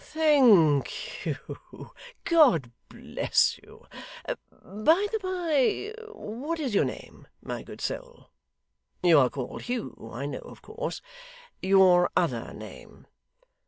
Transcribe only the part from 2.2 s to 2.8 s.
God